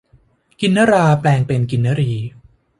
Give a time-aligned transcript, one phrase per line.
[0.59, 2.11] กินนราแปลงเป็นกินนรี